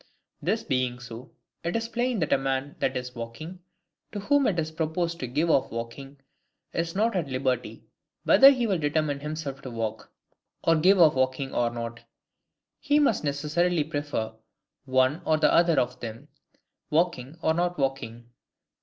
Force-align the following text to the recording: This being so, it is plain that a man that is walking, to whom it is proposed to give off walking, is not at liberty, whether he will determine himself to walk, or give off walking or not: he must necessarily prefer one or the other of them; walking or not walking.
This 0.41 0.63
being 0.63 0.97
so, 0.99 1.29
it 1.63 1.75
is 1.75 1.87
plain 1.87 2.17
that 2.21 2.33
a 2.33 2.37
man 2.39 2.75
that 2.79 2.97
is 2.97 3.13
walking, 3.13 3.59
to 4.11 4.19
whom 4.19 4.47
it 4.47 4.57
is 4.57 4.71
proposed 4.71 5.19
to 5.19 5.27
give 5.27 5.51
off 5.51 5.69
walking, 5.71 6.19
is 6.73 6.95
not 6.95 7.15
at 7.15 7.29
liberty, 7.29 7.83
whether 8.23 8.49
he 8.49 8.65
will 8.65 8.79
determine 8.79 9.19
himself 9.19 9.61
to 9.61 9.69
walk, 9.69 10.11
or 10.63 10.75
give 10.75 10.99
off 10.99 11.13
walking 11.13 11.53
or 11.53 11.69
not: 11.69 11.99
he 12.79 12.97
must 12.97 13.23
necessarily 13.23 13.83
prefer 13.83 14.33
one 14.85 15.21
or 15.23 15.37
the 15.37 15.53
other 15.53 15.79
of 15.79 15.99
them; 15.99 16.29
walking 16.89 17.37
or 17.43 17.53
not 17.53 17.77
walking. 17.77 18.31